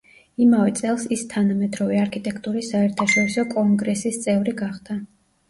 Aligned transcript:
იმავე 0.43 0.71
წელს 0.77 1.03
ის 1.15 1.23
თანამედროვე 1.33 1.99
არქიტექტურის 2.05 2.71
საერთაშორისო 2.73 3.47
კონგრესის 3.53 4.21
წევრი 4.27 4.57
გახდა. 4.65 5.01